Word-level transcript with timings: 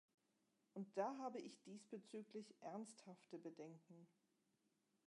Und 0.73 0.97
da 0.97 1.15
habe 1.19 1.37
ich 1.39 1.61
diesbezüglich 1.61 2.55
ernsthafte 2.61 3.37
Bedenken. 3.37 4.07